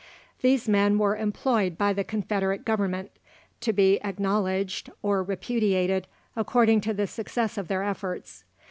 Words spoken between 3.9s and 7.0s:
acknowledged or repudiated according to